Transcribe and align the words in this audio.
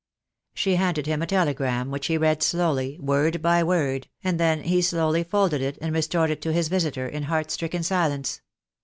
She 0.55 0.77
handed 0.77 1.05
him 1.05 1.21
a 1.21 1.27
telegram, 1.27 1.91
which 1.91 2.07
he 2.07 2.17
read 2.17 2.41
slowly, 2.41 2.97
word 2.99 3.39
by 3.39 3.63
word, 3.63 4.07
and 4.23 4.39
then 4.39 4.63
he 4.63 4.81
slowly 4.81 5.23
folded 5.23 5.61
it 5.61 5.77
and 5.79 5.93
restored 5.93 6.31
it 6.31 6.41
to 6.41 6.51
his 6.51 6.69
visitor, 6.69 7.07
in 7.07 7.21
heart 7.25 7.51
stricken 7.51 7.83
silence. 7.83 8.41